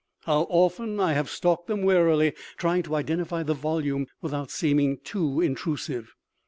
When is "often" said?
0.49-0.99